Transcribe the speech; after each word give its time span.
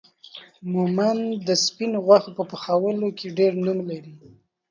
مومند 0.73 1.23
دا 1.47 1.55
سپينو 1.65 1.97
غوښو 2.05 2.31
په 2.37 2.43
پخولو 2.51 3.07
کې 3.17 3.27
ډير 3.37 3.53
نوم 3.65 3.79
لري 3.89 4.13